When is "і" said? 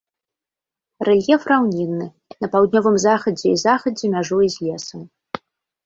3.53-3.57